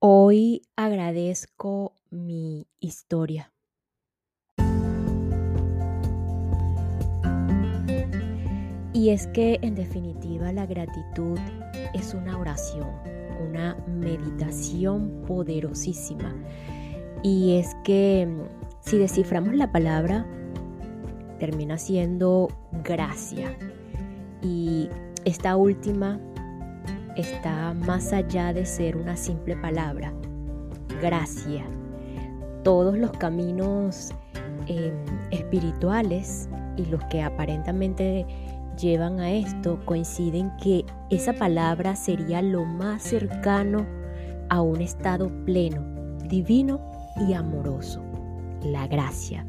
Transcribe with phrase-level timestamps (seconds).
[0.00, 3.52] Hoy agradezco mi historia.
[8.92, 11.36] Y es que en definitiva la gratitud
[11.94, 12.86] es una oración,
[13.48, 16.32] una meditación poderosísima.
[17.24, 20.24] Y es que mm, si desciframos la palabra,
[21.40, 22.46] termina siendo
[22.84, 23.58] gracia.
[24.42, 24.90] Y
[25.24, 26.20] esta última
[27.20, 30.12] está más allá de ser una simple palabra,
[31.00, 31.64] gracia.
[32.62, 34.10] Todos los caminos
[34.66, 34.94] em,
[35.30, 38.26] espirituales y los que aparentemente
[38.78, 43.84] llevan a esto coinciden que esa palabra sería lo más cercano
[44.48, 45.82] a un estado pleno,
[46.28, 46.80] divino
[47.28, 48.00] y amoroso,
[48.62, 49.44] la gracia.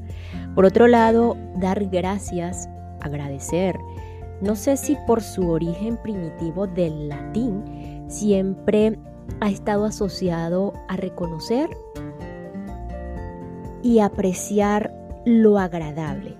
[0.56, 2.68] Por otro lado, dar gracias,
[3.02, 3.78] agradecer,
[4.42, 8.98] no sé si por su origen primitivo del latín, siempre
[9.42, 11.70] ha estado asociado a reconocer
[13.82, 14.94] y apreciar
[15.26, 16.38] lo agradable,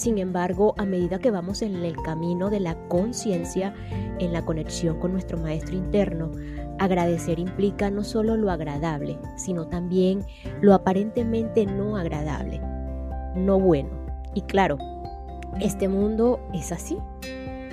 [0.00, 3.74] sin embargo, a medida que vamos en el camino de la conciencia,
[4.18, 6.30] en la conexión con nuestro maestro interno,
[6.78, 10.24] agradecer implica no solo lo agradable, sino también
[10.62, 12.62] lo aparentemente no agradable,
[13.34, 13.90] no bueno.
[14.32, 14.78] Y claro,
[15.60, 16.96] este mundo es así,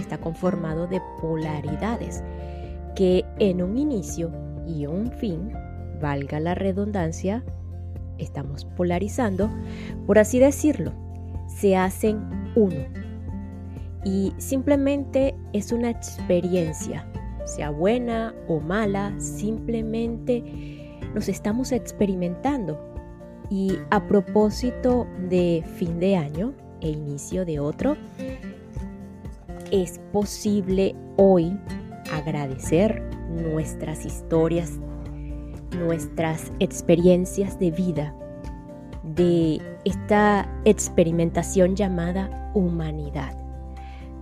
[0.08, 2.24] está conformado de polaridades
[2.96, 4.32] que en un inicio
[4.66, 5.52] y un fin,
[6.02, 7.44] valga la redundancia,
[8.18, 9.52] estamos polarizando,
[10.06, 10.94] por así decirlo
[11.48, 12.22] se hacen
[12.56, 12.86] uno.
[14.06, 17.06] Y simplemente es una experiencia,
[17.46, 22.80] sea buena o mala, simplemente nos estamos experimentando.
[23.50, 27.98] Y a propósito de fin de año e inicio de otro,
[29.72, 31.58] es posible hoy
[32.14, 34.80] agradecer nuestras historias,
[35.72, 38.16] nuestras experiencias de vida
[39.04, 43.38] de esta experimentación llamada humanidad.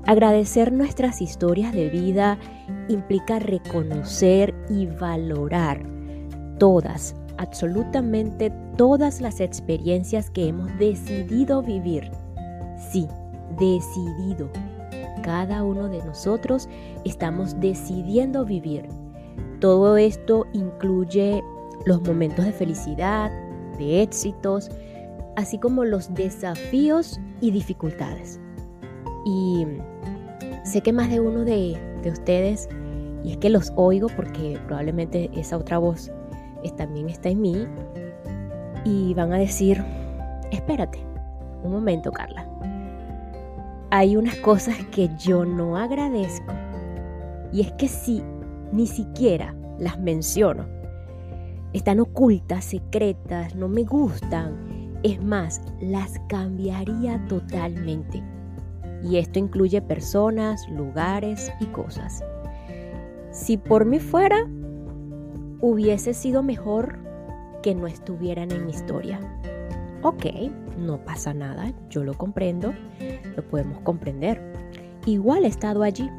[0.06, 2.38] Agradecer nuestras historias de vida
[2.88, 5.82] implica reconocer y valorar
[6.60, 12.12] todas, absolutamente todas las experiencias que hemos decidido vivir.
[12.92, 13.08] Sí,
[13.58, 14.50] decidido.
[15.26, 16.70] Cada uno de nosotros
[17.04, 18.88] estamos decidiendo vivir.
[19.60, 21.44] Todo esto incluye
[21.88, 23.32] los momentos de felicidad,
[23.80, 24.70] de éxitos,
[25.36, 28.40] así como los desafíos y dificultades.
[29.26, 29.66] Y
[30.64, 31.76] sé que más de uno de,
[32.06, 32.70] ustedes,
[33.24, 36.12] y es que los oigo porque probablemente esa otra voz
[36.78, 37.68] también está en mí,
[38.84, 39.84] y van a decir,
[40.52, 41.00] espérate,
[41.64, 42.48] un momento Carla,
[43.92, 46.54] hay unas cosas que yo no agradezco,
[47.52, 48.22] y es que si
[48.72, 50.66] ni siquiera las menciono,
[51.74, 54.98] están ocultas, secretas, no me gustan.
[55.04, 58.24] Es más, las cambiaría totalmente.
[59.04, 62.24] Y esto incluye personas, lugares y cosas.
[63.32, 64.48] Si por mí fuera,
[65.60, 66.98] hubiese sido mejor
[67.62, 69.20] que no estuvieran en mi historia.
[70.02, 70.26] Ok,
[70.78, 72.74] no pasa nada, yo lo comprendo,
[73.36, 74.42] lo podemos comprender.
[75.06, 76.10] Igual he estado allí.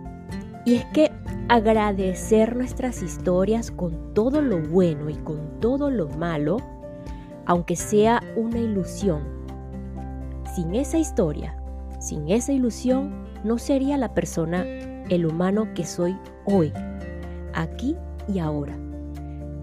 [0.65, 1.11] Y es que
[1.49, 6.57] agradecer nuestras historias con todo lo bueno y con todo lo malo,
[7.47, 9.21] aunque sea una ilusión.
[10.55, 11.57] Sin esa historia,
[12.01, 14.65] sin esa ilusión, no sería la persona,
[15.09, 16.17] el humano que soy
[16.47, 16.73] hoy,
[17.55, 17.97] aquí
[18.33, 18.77] y ahora.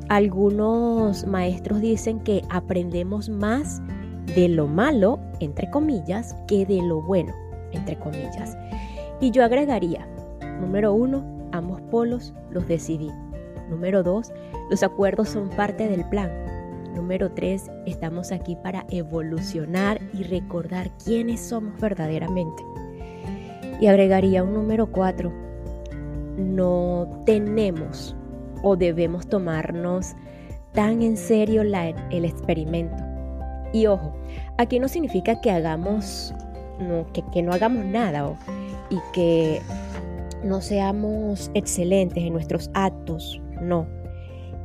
[0.10, 3.82] Algunos maestros dicen que aprendemos más
[4.36, 7.34] de lo malo, entre comillas, que de lo bueno,
[7.74, 8.58] entre comillas.
[9.20, 10.08] Y yo agregaría,
[10.60, 13.12] número uno, ambos polos los decidí.
[13.70, 14.32] Número dos,
[14.70, 16.30] los acuerdos son parte del plan.
[16.96, 22.64] Número tres, estamos aquí para evolucionar y recordar quiénes somos verdaderamente.
[23.80, 25.32] Y agregaría un número cuatro,
[26.38, 28.16] no tenemos
[28.62, 30.14] o debemos tomarnos
[30.74, 33.04] tan en serio el experimento.
[33.74, 34.14] Y ojo,
[34.58, 36.34] aquí no significa que hagamos,
[37.32, 38.38] que, no hagamos nada
[38.90, 39.62] y que
[40.44, 43.88] no seamos excelentes en nuestros actos, no.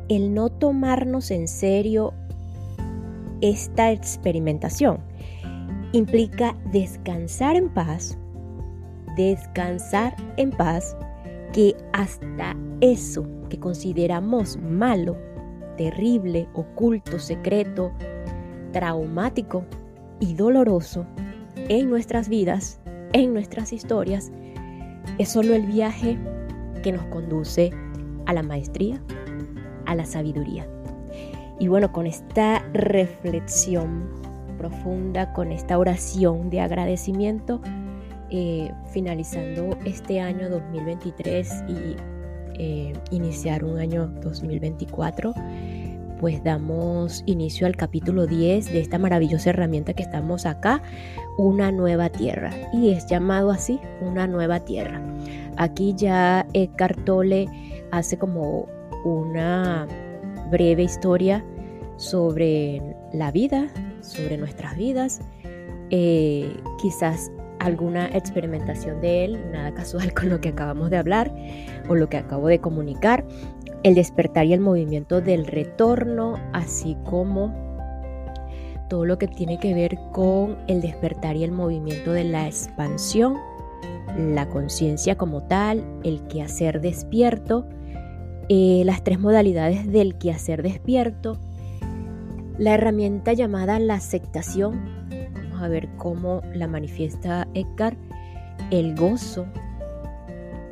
[0.09, 2.15] El no tomarnos en serio
[3.41, 4.99] esta experimentación
[5.93, 8.19] implica descansar en paz,
[9.17, 10.97] descansar en paz,
[11.53, 15.17] que hasta eso que consideramos malo,
[15.77, 17.93] terrible, oculto, secreto,
[18.73, 19.65] traumático
[20.21, 21.07] y doloroso
[21.69, 22.81] en nuestras vidas,
[23.13, 24.33] en nuestras historias,
[25.19, 26.19] es solo el viaje
[26.83, 27.71] que nos conduce
[28.27, 29.03] a la maestría,
[29.87, 30.67] a la sabiduría.
[31.59, 34.09] Y bueno, con esta reflexión
[34.59, 37.61] profunda, con esta oración de agradecimiento,
[38.31, 41.97] eh, finalizando este año 2023 y
[42.59, 45.33] eh, iniciar un año 2024,
[46.21, 50.83] pues damos inicio al capítulo 10 de esta maravillosa herramienta que estamos acá,
[51.39, 52.51] una nueva tierra.
[52.75, 55.01] Y es llamado así, una nueva tierra.
[55.57, 57.49] Aquí ya Eckhart Tolle
[57.91, 58.69] hace como
[59.05, 59.87] una
[60.51, 61.45] breve historia
[61.97, 62.83] sobre
[63.13, 63.69] la vida,
[64.03, 65.21] sobre nuestras vidas,
[65.91, 67.31] eh, quizás
[67.61, 71.35] alguna experimentación de él, nada casual con lo que acabamos de hablar
[71.89, 73.25] o lo que acabo de comunicar,
[73.85, 77.68] el despertar y el movimiento del retorno, así como
[78.89, 83.37] todo lo que tiene que ver con el despertar y el movimiento de la expansión,
[84.17, 87.69] la conciencia como tal, el quehacer despierto,
[88.49, 91.39] eh, las tres modalidades del quehacer despierto,
[92.59, 94.81] la herramienta llamada la aceptación,
[95.35, 97.99] vamos a ver cómo la manifiesta Eckhart,
[98.71, 99.47] el gozo,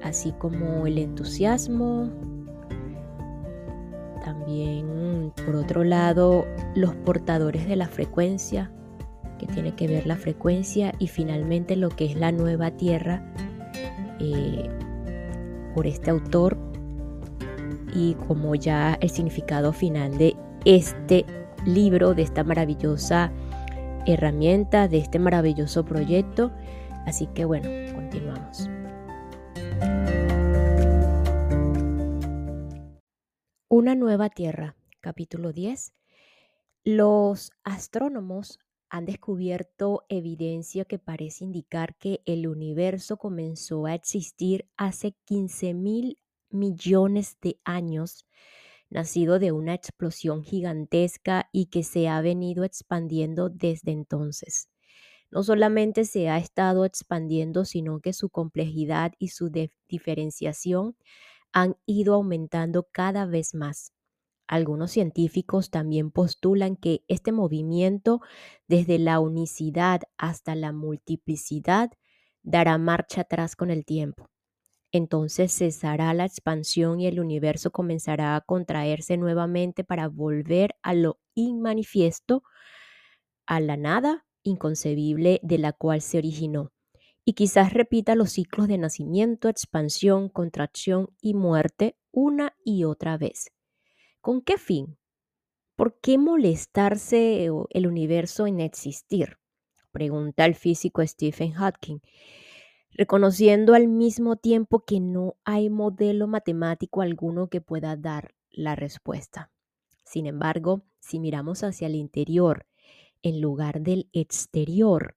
[0.02, 2.10] así como el entusiasmo,
[4.26, 8.73] también por otro lado los portadores de la frecuencia,
[9.38, 13.23] que tiene que ver la frecuencia y finalmente lo que es la nueva tierra
[14.19, 14.69] eh,
[15.76, 16.58] por este autor
[17.94, 20.34] y como ya el significado final de
[20.64, 21.25] este
[21.64, 23.31] libro, de esta maravillosa
[24.06, 26.50] herramienta, de este maravilloso proyecto.
[27.06, 27.69] Así que bueno,
[33.78, 35.93] Una nueva Tierra, capítulo 10.
[36.82, 38.58] Los astrónomos
[38.88, 46.19] han descubierto evidencia que parece indicar que el universo comenzó a existir hace 15 mil
[46.49, 48.25] millones de años
[48.88, 54.70] nacido de una explosión gigantesca y que se ha venido expandiendo desde entonces.
[55.31, 59.50] No solamente se ha estado expandiendo, sino que su complejidad y su
[59.87, 60.96] diferenciación
[61.56, 63.92] han ido aumentando cada vez más.
[64.48, 68.20] Algunos científicos también postulan que este movimiento,
[68.68, 71.90] desde la unicidad hasta la multiplicidad,
[72.42, 74.30] dará marcha atrás con el tiempo
[74.92, 81.20] entonces cesará la expansión y el universo comenzará a contraerse nuevamente para volver a lo
[81.34, 82.42] inmanifiesto,
[83.48, 86.70] a la nada inconcebible de la cual se originó.
[87.26, 93.50] Y quizás repita los ciclos de nacimiento, expansión, contracción y muerte una y otra vez.
[94.23, 94.96] ¿Con qué fin?
[95.75, 99.37] ¿Por qué molestarse el universo en existir?
[99.93, 101.99] Pregunta el físico Stephen Hawking
[102.96, 109.50] reconociendo al mismo tiempo que no hay modelo matemático alguno que pueda dar la respuesta.
[110.05, 112.67] Sin embargo, si miramos hacia el interior
[113.23, 115.15] en lugar del exterior,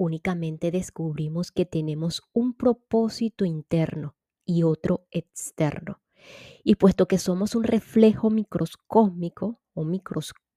[0.00, 4.16] únicamente descubrimos que tenemos un propósito interno
[4.46, 6.00] y otro externo.
[6.64, 9.84] Y puesto que somos un reflejo microscósmico o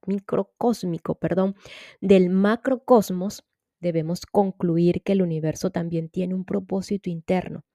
[0.08, 1.56] microcósmico, perdón,
[2.00, 3.44] del macrocosmos,
[3.82, 7.66] debemos concluir que el universo también tiene un propósito interno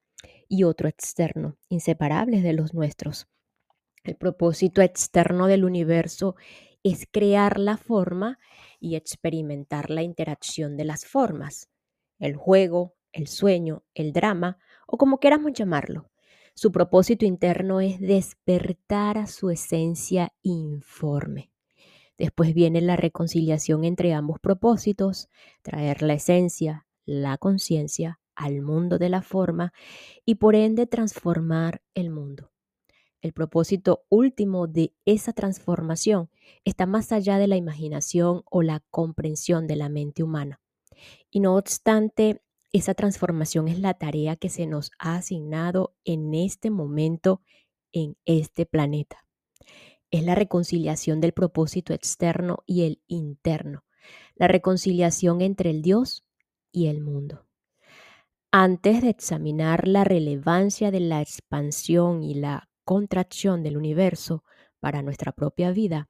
[0.48, 3.28] y otro externo, inseparables de los nuestros.
[4.04, 6.34] El propósito externo del universo
[6.82, 8.38] es crear la forma
[8.80, 11.68] y experimentar la interacción de las formas,
[12.18, 16.10] el juego, el sueño, el drama o como queramos llamarlo.
[16.54, 21.52] Su propósito interno es despertar a su esencia informe.
[22.16, 25.28] Después viene la reconciliación entre ambos propósitos,
[25.62, 29.72] traer la esencia, la conciencia al mundo de la forma
[30.24, 32.50] y por ende transformar el mundo.
[33.20, 36.30] El propósito último de esa transformación
[36.64, 40.60] está más allá de la imaginación o la comprensión de la mente humana.
[41.30, 46.70] Y no obstante, esa transformación es la tarea que se nos ha asignado en este
[46.70, 47.42] momento
[47.92, 49.28] en este planeta
[50.10, 53.84] es la reconciliación del propósito externo y el interno,
[54.34, 56.24] la reconciliación entre el Dios
[56.72, 57.46] y el mundo.
[58.50, 64.44] Antes de examinar la relevancia de la expansión y la contracción del universo
[64.80, 66.08] para nuestra propia vida,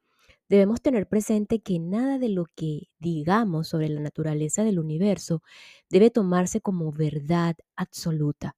[0.48, 5.42] debemos tener presente que nada de lo que digamos sobre la naturaleza del universo
[5.90, 8.54] debe tomarse como verdad absoluta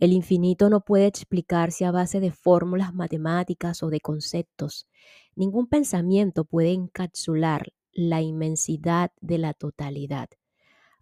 [0.00, 4.88] el infinito no puede explicarse a base de fórmulas matemáticas o de conceptos.
[5.36, 10.28] Ningún pensamiento puede encapsular la inmensidad de la totalidad.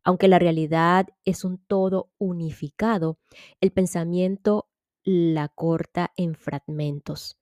[0.05, 3.19] Aunque la realidad es un todo unificado,
[3.61, 4.69] el pensamiento
[5.05, 7.39] la corta en fragmentos.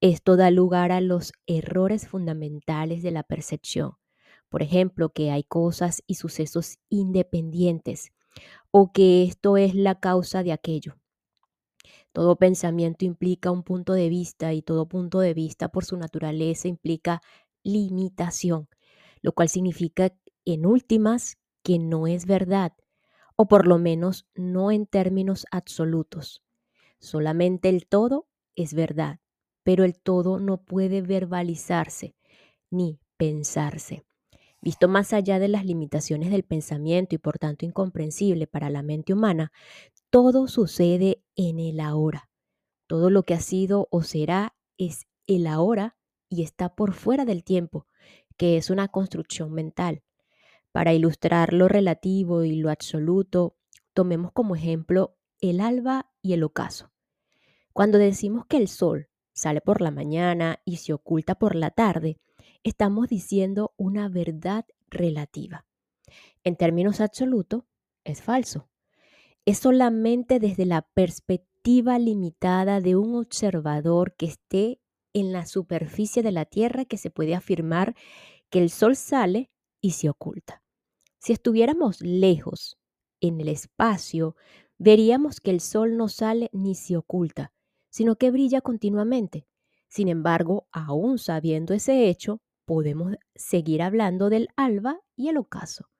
[0.00, 3.92] Esto da lugar a los errores fundamentales de la percepción.
[4.48, 8.12] Por ejemplo, que hay cosas y sucesos independientes
[8.70, 10.96] o que esto es la causa de aquello.
[12.12, 16.68] Todo pensamiento implica un punto de vista y todo punto de vista por su naturaleza
[16.68, 17.20] implica
[17.62, 18.68] limitación,
[19.20, 22.72] lo cual significa en últimas que no es verdad,
[23.36, 26.42] o por lo menos no en términos absolutos.
[27.04, 29.20] Solamente el todo es verdad,
[29.62, 32.16] pero el todo no puede verbalizarse
[32.70, 34.06] ni pensarse.
[34.62, 39.12] Visto más allá de las limitaciones del pensamiento y por tanto incomprensible para la mente
[39.12, 39.52] humana,
[40.08, 42.30] todo sucede en el ahora.
[42.86, 45.98] Todo lo que ha sido o será es el ahora
[46.30, 47.86] y está por fuera del tiempo,
[48.38, 50.02] que es una construcción mental.
[50.72, 53.58] Para ilustrar lo relativo y lo absoluto,
[53.92, 56.93] tomemos como ejemplo el alba y el ocaso.
[57.74, 62.20] Cuando decimos que el sol sale por la mañana y se oculta por la tarde,
[62.62, 65.66] estamos diciendo una verdad relativa.
[66.44, 67.64] En términos absolutos,
[68.04, 68.68] es falso.
[69.44, 74.80] Es solamente desde la perspectiva limitada de un observador que esté
[75.12, 77.96] en la superficie de la Tierra que se puede afirmar
[78.50, 79.50] que el Sol sale
[79.80, 80.62] y se oculta.
[81.18, 82.78] Si estuviéramos lejos
[83.20, 84.36] en el espacio,
[84.78, 87.52] veríamos que el Sol no sale ni se oculta,
[87.94, 89.46] sino que brilla continuamente.
[89.86, 95.90] Sin embargo, aún sabiendo ese hecho, podemos seguir hablando del alba y el ocaso,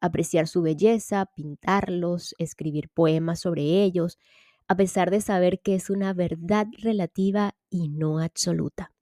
[0.00, 4.18] apreciar su belleza, pintarlos, escribir poemas sobre ellos,
[4.66, 8.92] a pesar de saber que es una verdad relativa y no absoluta.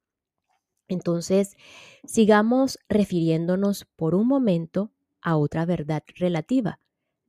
[0.86, 1.56] Entonces,
[2.04, 6.78] sigamos refiriéndonos por un momento a otra verdad relativa,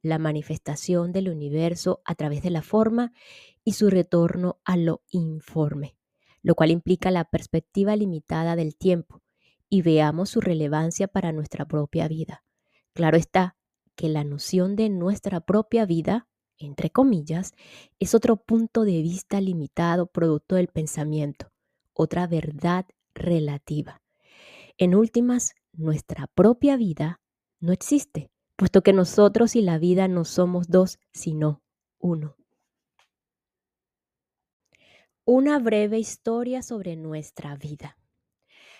[0.06, 3.12] la manifestación del universo a través de la forma
[3.64, 5.98] y su retorno a lo informe,
[6.44, 9.24] lo cual implica la perspectiva limitada del tiempo,
[9.68, 12.44] y veamos su relevancia para nuestra propia vida.
[12.94, 13.58] Claro está
[13.96, 16.28] que la noción de nuestra propia vida,
[16.60, 17.54] entre comillas,
[17.98, 21.52] es otro punto de vista limitado producto del pensamiento,
[21.94, 22.86] otra verdad
[23.16, 24.04] relativa.
[24.78, 27.22] En últimas, nuestra propia vida
[27.60, 31.62] no existe, puesto que nosotros y la vida no somos dos, sino
[32.00, 32.36] uno.
[35.26, 37.98] Una breve historia sobre nuestra vida.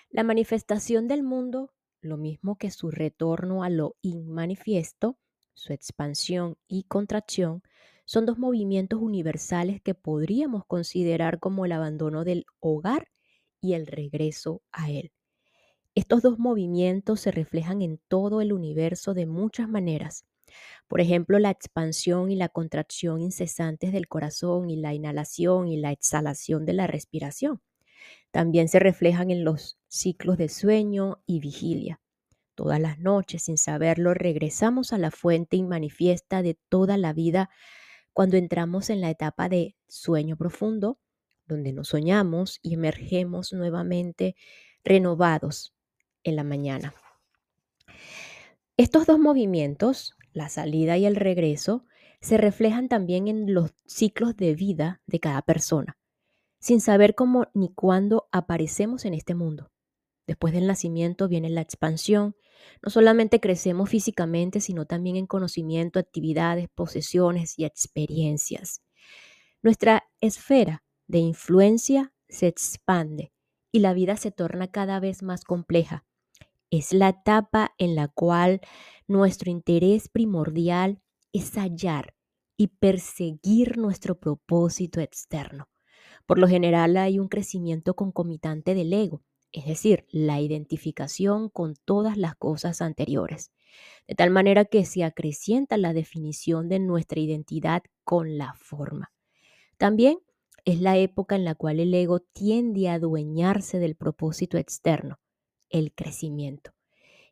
[0.10, 5.18] La manifestación del mundo, lo mismo que su retorno a lo inmanifiesto,
[5.56, 7.64] su expansión y contracción,
[8.06, 13.10] son dos movimientos universales que podríamos considerar como el abandono del hogar
[13.60, 15.15] y el regreso a él.
[15.96, 20.26] Estos dos movimientos se reflejan en todo el universo de muchas maneras.
[20.90, 25.94] Por ejemplo, la expansión y la contracción incesantes del corazón y la inhalación y la
[25.94, 27.62] exhalación de la respiración.
[28.32, 32.02] También se reflejan en los ciclos de sueño y vigilia.
[32.56, 37.50] Todas las noches, sin saberlo, regresamos a la fuente inmanifiesta de toda la vida
[38.12, 41.00] cuando entramos en la etapa de sueño profundo,
[41.48, 44.36] donde nos soñamos y emergemos nuevamente
[44.84, 45.75] renovados
[46.26, 46.94] en la mañana.
[48.76, 51.86] Estos dos movimientos, la salida y el regreso,
[52.20, 55.98] se reflejan también en los ciclos de vida de cada persona
[56.66, 59.72] sin saber cómo ni cuándo aparecemos en este mundo.
[60.26, 62.36] Después del nacimiento viene la expansión.
[62.82, 68.82] No solamente crecemos físicamente, sino también en conocimiento, actividades, posesiones y experiencias.
[69.62, 73.32] Nuestra esfera de influencia se expande
[73.72, 76.04] y la vida se torna cada vez más compleja.
[76.72, 78.62] Es la etapa en la cual
[79.08, 82.16] nuestro interés primordial es hallar
[82.58, 85.70] y perseguir nuestro propósito externo.
[86.26, 92.18] Por lo general hay un crecimiento concomitante del ego, es decir, la identificación con todas
[92.18, 93.52] las cosas anteriores,
[94.08, 99.14] de tal manera que se acrecienta la definición de nuestra identidad con la forma.
[99.78, 100.20] También
[100.66, 105.20] es la época en la cual el ego tiende a adueñarse del propósito externo,
[105.70, 106.72] el crecimiento.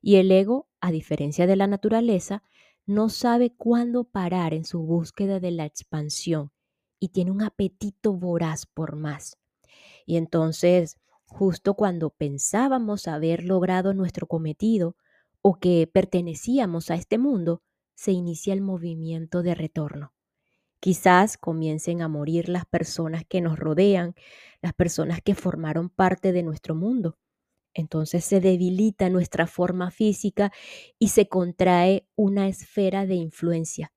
[0.01, 2.43] Y el ego, a diferencia de la naturaleza,
[2.85, 6.51] no sabe cuándo parar en su búsqueda de la expansión
[6.99, 9.37] y tiene un apetito voraz por más.
[10.05, 14.95] Y entonces, justo cuando pensábamos haber logrado nuestro cometido
[15.41, 17.61] o que pertenecíamos a este mundo,
[17.95, 20.13] se inicia el movimiento de retorno.
[20.79, 24.15] Quizás comiencen a morir las personas que nos rodean,
[24.61, 27.17] las personas que formaron parte de nuestro mundo.
[27.73, 30.51] Entonces se debilita nuestra forma física
[30.99, 33.91] y se contrae una esfera de influencia.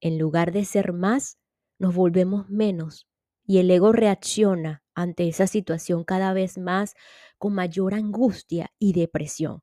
[0.00, 1.38] En lugar de ser más,
[1.78, 3.06] nos volvemos menos
[3.46, 6.94] y el ego reacciona ante esa situación cada vez más
[7.38, 9.62] con mayor angustia y depresión.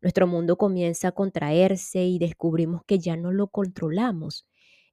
[0.00, 4.46] Nuestro mundo comienza a contraerse y descubrimos que ya no lo controlamos.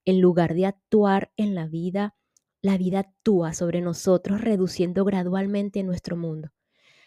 [0.04, 2.14] En lugar de actuar en la vida,
[2.62, 6.50] la vida actúa sobre nosotros reduciendo gradualmente nuestro mundo.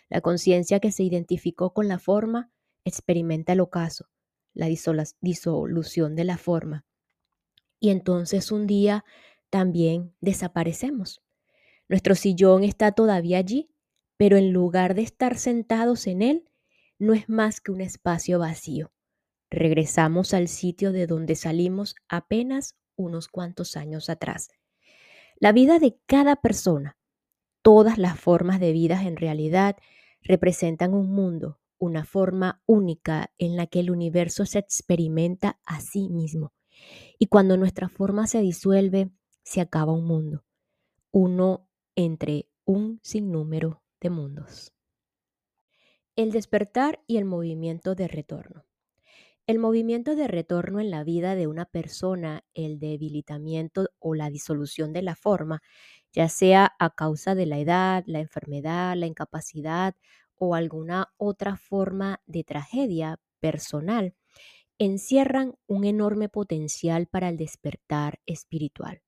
[0.10, 2.52] La conciencia que se identificó con la forma
[2.86, 4.10] experimenta el ocaso,
[4.54, 6.86] la disolución de la forma.
[7.80, 9.04] Y entonces un día
[9.50, 11.22] también desaparecemos.
[11.88, 13.70] Nuestro sillón está todavía allí,
[14.18, 16.50] pero en lugar de estar sentados en él,
[16.98, 18.94] no es más que un espacio vacío.
[19.50, 24.50] Regresamos al sitio de donde salimos apenas unos cuantos años atrás.
[25.36, 26.98] La vida de cada persona,
[27.64, 29.78] todas las formas de vida en realidad
[30.22, 36.10] representan un mundo, una forma única en la que el universo se experimenta a sí
[36.10, 36.54] mismo.
[37.18, 39.10] Y cuando nuestra forma se disuelve,
[39.44, 40.46] se acaba un mundo,
[41.12, 44.74] uno entre un sinnúmero de mundos.
[46.16, 48.66] El despertar y el movimiento de retorno.
[49.46, 54.94] El movimiento de retorno en la vida de una persona, el debilitamiento o la disolución
[54.94, 55.62] de la forma,
[56.14, 59.96] ya sea a causa de la edad, la enfermedad, la incapacidad
[60.36, 64.16] o alguna otra forma de tragedia personal,
[64.78, 69.02] encierran un enorme potencial para el despertar espiritual.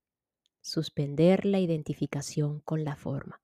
[0.61, 3.41] Suspender la identificación con la forma.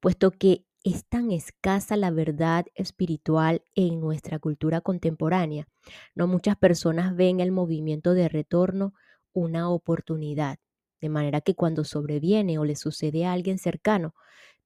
[0.00, 5.68] Puesto que es tan escasa la verdad espiritual en nuestra cultura contemporánea,
[6.14, 8.94] no muchas personas ven el movimiento de retorno
[9.32, 10.58] una oportunidad,
[11.00, 14.14] de manera que cuando sobreviene o le sucede a alguien cercano,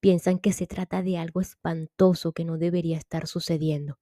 [0.00, 3.98] piensan que se trata de algo espantoso que no debería estar sucediendo.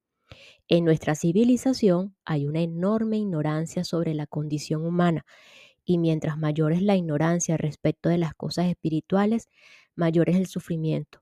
[0.68, 5.24] En nuestra civilización hay una enorme ignorancia sobre la condición humana
[5.84, 9.48] y mientras mayor es la ignorancia respecto de las cosas espirituales,
[9.96, 11.21] mayor es el sufrimiento.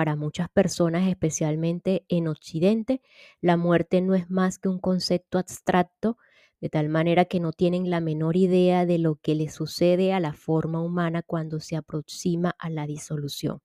[0.00, 3.02] Para muchas personas, especialmente en Occidente,
[3.42, 6.16] la muerte no es más que un concepto abstracto,
[6.58, 10.20] de tal manera que no tienen la menor idea de lo que le sucede a
[10.20, 13.60] la forma humana cuando se aproxima a la disolución.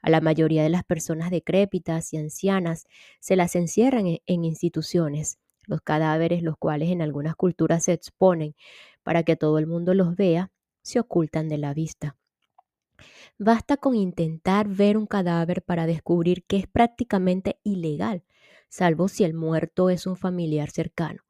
[0.00, 2.86] A la mayoría de las personas decrépitas y ancianas
[3.18, 8.54] se las encierran en, en instituciones, los cadáveres, los cuales en algunas culturas se exponen
[9.02, 12.16] para que todo el mundo los vea, se ocultan de la vista.
[13.38, 18.24] Basta con intentar ver un cadáver para descubrir que es prácticamente ilegal,
[18.68, 21.22] salvo si el muerto es un familiar cercano.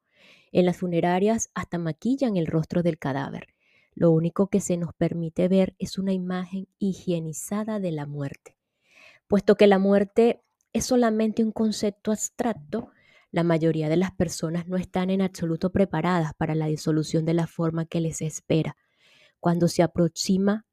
[0.51, 3.47] En las funerarias hasta maquillan el rostro del cadáver.
[3.93, 8.57] Lo único que se nos permite ver es una imagen higienizada de la muerte.
[9.27, 12.91] Puesto que la muerte es solamente un concepto abstracto,
[13.31, 17.47] la mayoría de las personas no están en absoluto preparadas para la disolución de la
[17.47, 18.77] forma que les espera.
[19.39, 20.65] Cuando se aproxima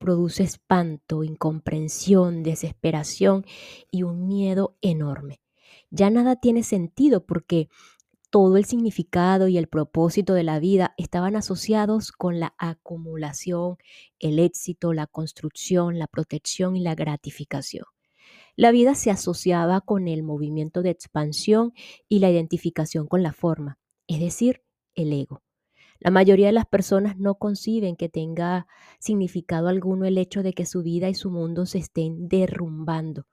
[0.00, 3.44] produce espanto, incomprensión, desesperación
[3.90, 5.40] y un miedo enorme.
[5.90, 7.68] Ya nada tiene sentido porque
[8.30, 13.76] todo el significado y el propósito de la vida estaban asociados con la acumulación,
[14.18, 17.84] el éxito, la construcción, la protección y la gratificación.
[18.56, 21.72] La vida se asociaba con el movimiento de expansión
[22.08, 24.62] y la identificación con la forma, es decir,
[24.94, 25.42] el ego.
[26.00, 28.66] La mayoría de las personas no conciben que tenga
[28.98, 33.26] significado alguno el hecho de que su vida y su mundo se estén derrumbando.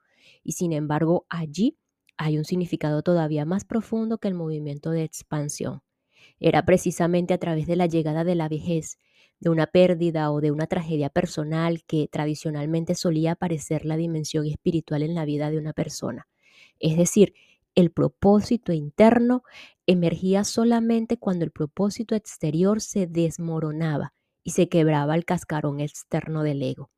[0.43, 1.77] Y sin embargo, allí
[2.17, 5.82] hay un significado todavía más profundo que el movimiento de expansión.
[6.41, 8.99] Era precisamente a través de la llegada de la vejez,
[9.39, 15.03] de una pérdida o de una tragedia personal que tradicionalmente solía aparecer la dimensión espiritual
[15.03, 16.27] en la vida de una persona.
[16.80, 17.34] Es decir,
[17.75, 19.43] el propósito interno
[19.88, 26.62] emergía solamente cuando el propósito exterior se desmoronaba y se quebraba el cascarón externo del
[26.62, 26.91] ego.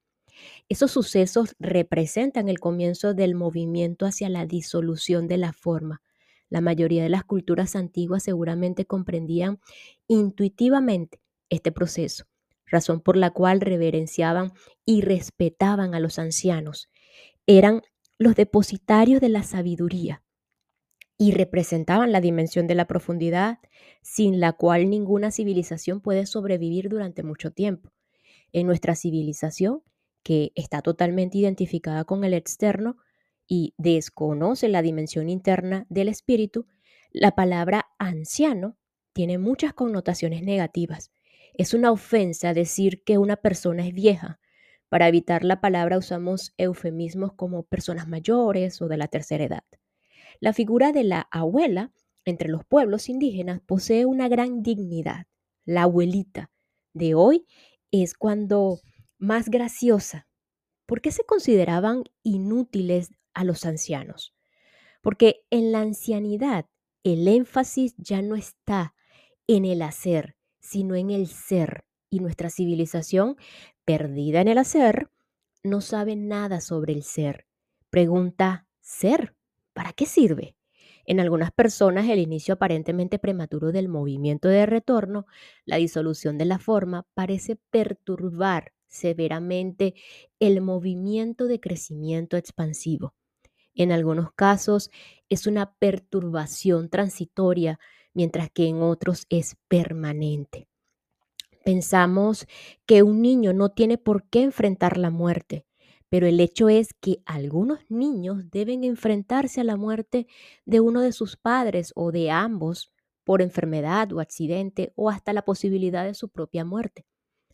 [0.70, 6.02] Esos sucesos representan el comienzo del movimiento hacia la disolución de la forma.
[6.50, 9.60] La mayoría de las culturas antiguas seguramente comprendían
[10.08, 12.26] intuitivamente este proceso,
[12.66, 14.52] razón por la cual reverenciaban
[14.86, 16.90] y respetaban a los ancianos.
[17.46, 17.82] Eran
[18.18, 20.24] los depositarios de la sabiduría
[21.22, 23.60] y representaban la dimensión de la profundidad
[24.02, 27.92] sin la cual ninguna civilización puede sobrevivir durante mucho tiempo.
[28.54, 29.84] En nuestra civilización,
[30.24, 32.96] que está totalmente identificada con el externo
[33.48, 36.68] y desconoce la dimensión interna del espíritu,
[37.12, 38.78] la palabra anciano
[39.12, 41.12] tiene muchas connotaciones negativas.
[41.54, 44.40] Es una ofensa decir que una persona es vieja.
[44.88, 49.64] Para evitar la palabra usamos eufemismos como personas mayores o de la tercera edad.
[50.40, 51.92] La figura de la abuela
[52.24, 55.28] entre los pueblos indígenas posee una gran dignidad.
[55.66, 56.50] La abuelita
[56.94, 57.46] de hoy
[57.92, 58.80] es cuando
[59.18, 60.28] más graciosa,
[60.86, 64.34] ¿por qué se consideraban inútiles a los ancianos?
[65.02, 66.68] Porque en la ancianidad
[67.04, 68.96] el énfasis ya no está
[69.48, 71.84] en el hacer, sino en el ser.
[72.12, 73.36] Y nuestra civilización,
[73.86, 75.12] perdida en el hacer,
[75.64, 77.46] no sabe nada sobre el ser.
[77.90, 79.36] Pregunta, ¿ser?
[79.80, 80.58] ¿Para qué sirve?
[81.06, 85.26] En algunas personas el inicio aparentemente prematuro del movimiento de retorno,
[85.64, 89.94] la disolución de la forma, parece perturbar severamente
[90.38, 93.16] el movimiento de crecimiento expansivo.
[93.74, 94.92] En algunos casos
[95.30, 97.80] es una perturbación transitoria,
[98.14, 100.68] mientras que en otros es permanente.
[101.64, 102.48] Pensamos
[102.86, 105.66] que un niño no tiene por qué enfrentar la muerte,
[106.10, 110.28] pero el hecho es que algunos niños deben enfrentarse a la muerte
[110.66, 112.92] de uno de sus padres o de ambos
[113.24, 117.06] por enfermedad o accidente o hasta la posibilidad de su propia muerte.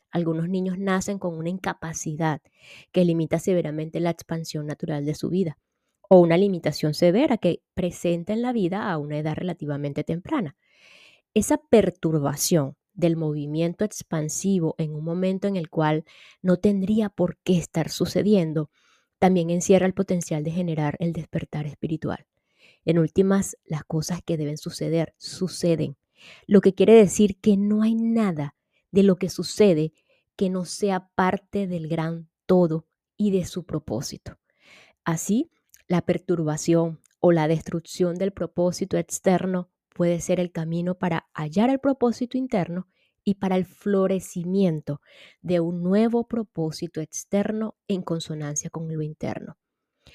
[0.09, 2.41] Algunos niños nacen con una incapacidad
[2.93, 5.57] que limita severamente la expansión natural de su vida
[6.09, 10.55] o una limitación severa que presenta en la vida a una edad relativamente temprana.
[11.33, 16.05] Esa perturbación del movimiento expansivo en un momento en el cual
[16.41, 18.69] no tendría por qué estar sucediendo,
[19.19, 22.25] también encierra el potencial de generar el despertar espiritual.
[22.85, 25.97] En últimas, las cosas que deben suceder suceden,
[26.47, 28.55] lo que quiere decir que no hay nada
[28.91, 29.93] de lo que sucede
[30.35, 32.85] que no sea parte del gran todo
[33.17, 34.37] y de su propósito.
[35.03, 35.49] Así,
[35.87, 41.79] la perturbación o la destrucción del propósito externo puede ser el camino para hallar el
[41.79, 42.85] propósito interno
[43.23, 44.99] y para el florecimiento
[45.41, 49.57] de un nuevo propósito externo en consonancia con lo interno.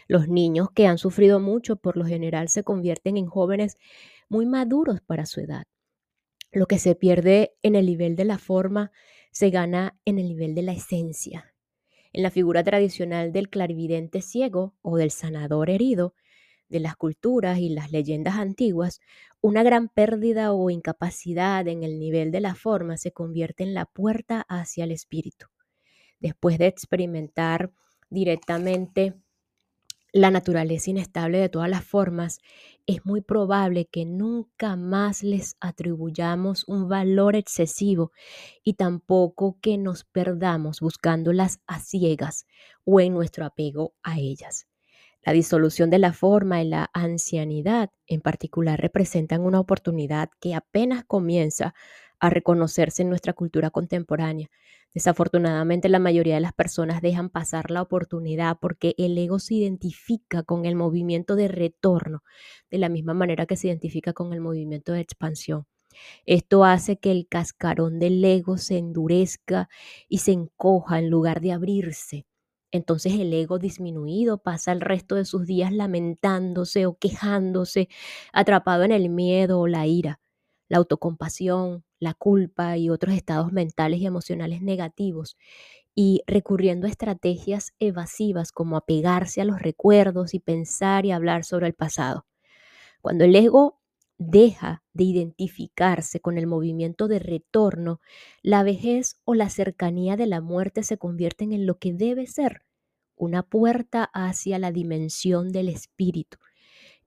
[0.07, 3.79] Los niños que han sufrido mucho por lo general se convierten en jóvenes
[4.29, 5.64] muy maduros para su edad.
[6.53, 8.93] Lo que se pierde en el nivel de la forma
[9.33, 11.55] se gana en el nivel de la esencia.
[12.12, 16.14] En la figura tradicional del clarividente ciego o del sanador herido,
[16.70, 19.00] de las culturas y las leyendas antiguas,
[19.42, 23.85] una gran pérdida o incapacidad en el nivel de la forma se convierte en la
[23.87, 25.46] puerta hacia el espíritu.
[26.20, 27.72] Después de experimentar
[28.11, 29.14] directamente
[30.12, 32.40] la naturaleza inestable de todas las formas,
[32.87, 38.11] es muy probable que nunca más les atribuyamos un valor excesivo
[38.64, 42.46] y tampoco que nos perdamos buscándolas a ciegas
[42.85, 44.69] o en nuestro apego a ellas.
[45.22, 51.04] La disolución de la forma y la ancianidad en particular representan una oportunidad que apenas
[51.04, 51.74] comienza
[52.18, 54.48] a reconocerse en nuestra cultura contemporánea.
[54.94, 60.42] Desafortunadamente la mayoría de las personas dejan pasar la oportunidad porque el ego se identifica
[60.42, 62.22] con el movimiento de retorno,
[62.70, 65.66] de la misma manera que se identifica con el movimiento de expansión.
[66.26, 69.68] Esto hace que el cascarón del ego se endurezca
[70.09, 72.26] y se encoja en lugar de abrirse.
[72.72, 77.88] Entonces el ego disminuido pasa el resto de sus días lamentándose o quejándose,
[78.33, 80.20] atrapado en el miedo o la ira,
[80.68, 85.37] la autocompasión, la culpa y otros estados mentales y emocionales negativos,
[85.94, 91.66] y recurriendo a estrategias evasivas como apegarse a los recuerdos y pensar y hablar sobre
[91.68, 92.26] el pasado.
[93.02, 93.80] Cuando el ego
[94.20, 98.00] deja de identificarse con el movimiento de retorno,
[98.42, 102.62] la vejez o la cercanía de la muerte se convierten en lo que debe ser,
[103.16, 106.37] una puerta hacia la dimensión del espíritu.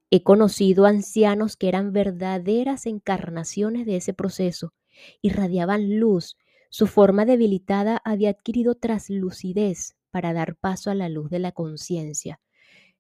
[0.10, 4.74] He conocido ancianos que eran verdaderas encarnaciones de ese proceso,
[5.22, 6.38] irradiaban luz,
[6.70, 12.40] su forma debilitada había adquirido traslucidez para dar paso a la luz de la conciencia.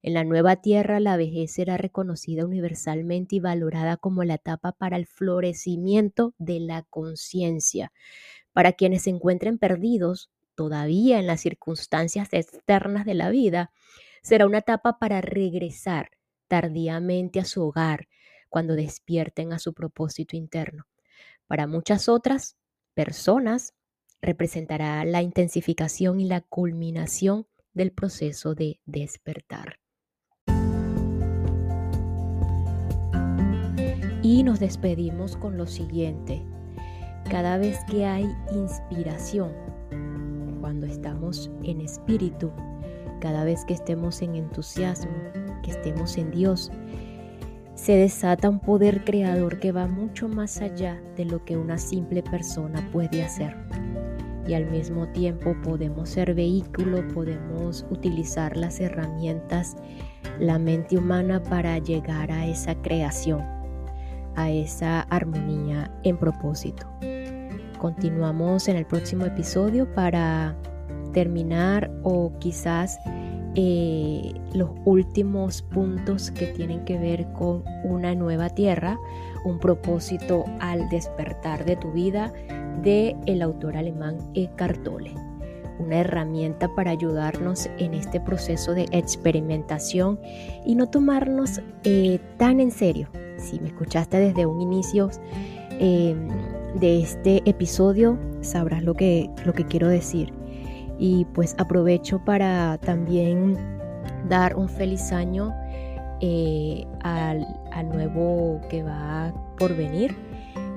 [0.06, 4.98] En la nueva tierra la vejez era reconocida universalmente y valorada como la etapa para
[4.98, 7.94] el florecimiento de la conciencia.
[8.52, 13.72] Para quienes se encuentren perdidos todavía en las circunstancias externas de la vida,
[14.22, 16.12] será una etapa para regresar
[16.50, 18.10] tardíamente a su hogar
[18.50, 20.86] cuando despierten a su propósito interno.
[21.48, 22.58] Para muchas otras
[22.94, 23.74] personas
[24.22, 29.83] representará la intensificación y la culminación del proceso de despertar.
[34.34, 36.42] Y nos despedimos con lo siguiente.
[37.30, 39.52] Cada vez que hay inspiración,
[40.60, 42.50] cuando estamos en espíritu,
[43.22, 45.14] cada vez que estemos en entusiasmo,
[45.62, 46.72] que estemos en Dios,
[47.76, 52.24] se desata un poder creador que va mucho más allá de lo que una simple
[52.24, 53.56] persona puede hacer.
[54.48, 59.76] Y al mismo tiempo podemos ser vehículo, podemos utilizar las herramientas,
[60.40, 63.62] la mente humana para llegar a esa creación
[64.36, 66.88] a esa armonía en propósito.
[67.80, 70.56] Continuamos en el próximo episodio para
[71.12, 72.98] terminar o quizás
[73.56, 78.98] eh, los últimos puntos que tienen que ver con una nueva tierra,
[79.46, 82.34] un propósito al despertar de tu vida
[82.82, 85.14] de el autor alemán Eckhart Tolle
[85.80, 90.20] una herramienta para ayudarnos en este proceso de experimentación
[90.66, 93.08] y no tomarnos eh, tan en serio.
[93.38, 95.10] Si me escuchaste desde un inicio
[95.80, 96.28] em,
[96.80, 100.34] de este episodio, sabrás lo que, lo que quiero decir.
[101.00, 103.58] Y pues aprovecho para también
[104.30, 105.54] dar un feliz año
[106.22, 110.16] eh, al, al nuevo que va por venir.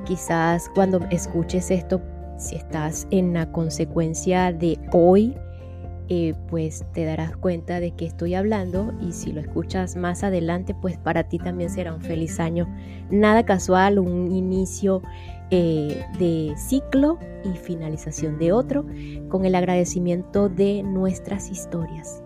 [0.04, 2.00] Quizás cuando escuches esto
[2.38, 5.34] si estás en la consecuencia de hoy,
[6.08, 10.72] eh, pues te darás cuenta de que estoy hablando y si lo escuchas más adelante,
[10.72, 12.68] pues para ti también será un feliz año.
[13.10, 15.02] Nada casual, un inicio
[15.50, 18.86] eh, de ciclo y finalización de otro,
[19.28, 22.22] con el agradecimiento de nuestras historias.